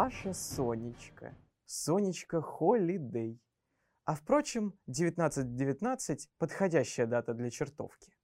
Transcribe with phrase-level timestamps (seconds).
[0.00, 1.36] Ваша Сонечка.
[1.66, 3.38] Сонечка Холидей.
[4.06, 8.16] А впрочем, 1919– подходящая дата для чертовки.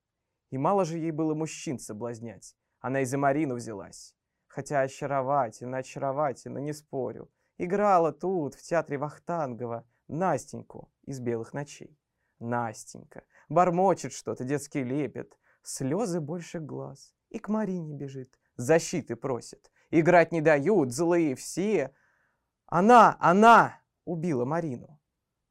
[0.48, 2.56] И мало же ей было мужчин соблазнять.
[2.80, 4.14] Она и за Марину взялась.
[4.46, 7.30] Хотя очаровательно, очаровательно, не спорю.
[7.58, 12.00] Играла тут, в театре Вахтангова, Настеньку из «Белых ночей».
[12.38, 13.22] Настенька.
[13.50, 15.38] Бормочет что-то, детский лепет.
[15.62, 17.14] Слезы больше глаз.
[17.28, 18.40] И к Марине бежит.
[18.56, 19.70] Защиты просит.
[19.90, 21.94] Играть не дают, злые все.
[22.66, 25.00] Она, она убила Марину.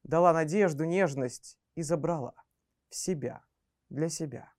[0.02, 2.34] Дала надежду, нежность и забрала
[2.88, 3.42] в себя,
[3.88, 4.52] для себя.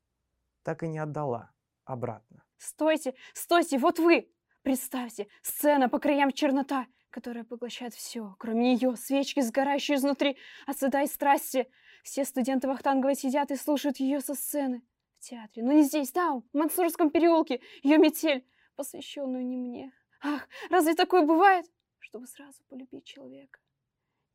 [0.63, 1.51] Так и не отдала
[1.85, 2.43] обратно.
[2.57, 4.31] Стойте, стойте, вот вы!
[4.63, 11.03] Представьте, сцена по краям чернота, которая поглощает все, кроме нее, свечки, сгорающие изнутри от стыда
[11.03, 11.69] и страсти.
[12.03, 14.81] Все студенты Вахтангова сидят и слушают ее со сцены.
[15.19, 18.45] В театре, но не здесь, там, в Мансурском переулке, ее метель,
[18.77, 19.91] посвященную не мне.
[20.21, 23.59] Ах, разве такое бывает, чтобы сразу полюбить человека?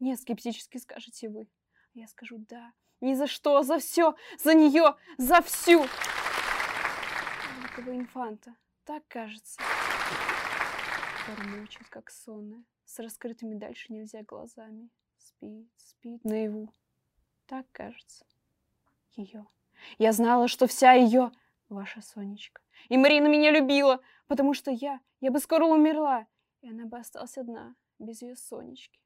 [0.01, 1.49] Нет, скептически скажете вы.
[1.95, 2.73] Я скажу да.
[3.01, 5.85] Ни за что, за все, за нее, за всю.
[7.65, 9.61] Этого инфанта, так кажется.
[11.27, 14.91] Бормочет, как сонная, с раскрытыми дальше нельзя глазами.
[15.19, 16.73] Спит, спит наяву.
[17.47, 18.25] Так кажется.
[19.13, 19.47] Ее.
[19.99, 21.33] Я знала, что вся ее
[21.69, 22.62] ваша Сонечка.
[22.89, 26.27] И Марина меня любила, потому что я, я бы скоро умерла,
[26.61, 29.01] и она бы осталась одна, без ее Сонечки.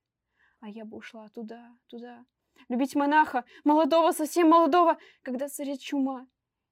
[0.61, 2.25] А я бы ушла туда, туда.
[2.69, 6.27] Любить монаха, молодого, совсем молодого, когда царит чума.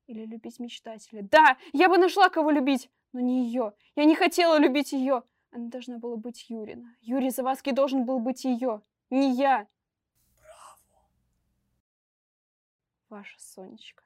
[0.07, 1.23] Или любить мечтателя.
[1.23, 3.75] Да, я бы нашла, кого любить, но не ее.
[3.97, 5.23] Я не хотела любить ее.
[5.51, 6.97] Она должна была быть Юрина.
[7.01, 9.69] Юрий Завадский должен был быть ее, не я.
[10.37, 11.07] Браво!
[13.09, 14.03] Ваша Сонечка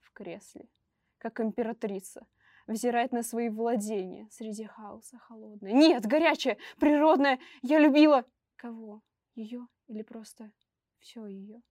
[0.00, 0.68] в кресле,
[1.18, 2.26] как императрица,
[2.66, 5.72] взирает на свои владения среди хаоса холодная.
[5.72, 7.38] Нет, горячая, природная.
[7.62, 8.24] Я любила
[8.56, 9.02] кого?
[9.34, 10.52] Ее или просто
[10.98, 11.62] все ее?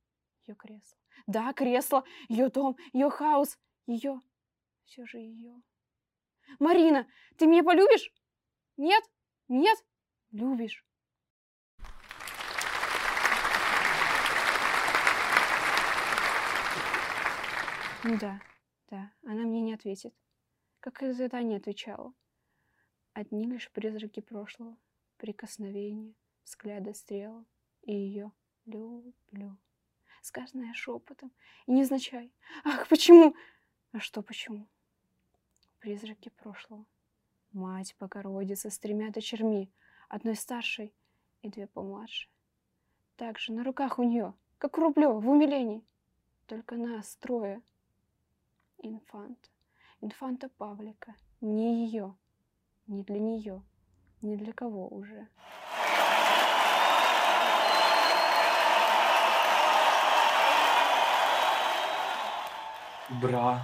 [0.45, 0.97] Ее кресло.
[1.25, 4.21] Да, кресло, ее дом, ее хаос, ее,
[4.85, 5.61] все же ее.
[6.59, 7.05] Марина,
[7.37, 8.11] ты меня полюбишь?
[8.77, 9.03] Нет?
[9.49, 9.77] Нет?
[10.31, 10.85] Любишь.
[18.03, 18.39] Ну да,
[18.89, 20.13] да, она мне не ответит.
[20.79, 22.13] Как и не отвечала.
[23.13, 24.77] Одни лишь призраки прошлого,
[25.17, 26.13] прикосновения,
[26.45, 27.45] взгляда стрела
[27.81, 28.31] и ее
[28.65, 29.57] люблю.
[30.21, 31.31] Сказанное шепотом
[31.65, 32.31] и незначай.
[32.63, 33.35] Ах, почему?
[33.91, 34.67] А что почему?
[35.79, 36.85] Призраки прошлого.
[37.51, 39.71] Мать Богородица с тремя дочерьми,
[40.09, 40.93] одной старшей
[41.41, 42.29] и две помладше.
[43.15, 45.83] Также на руках у нее, как у Рублева в умилении.
[46.45, 47.61] Только нас трое.
[48.79, 49.49] Инфанта,
[50.01, 52.15] инфанта Павлика, не ее,
[52.85, 53.63] не для нее,
[54.21, 55.27] ни для кого уже.
[63.21, 63.61] Браво!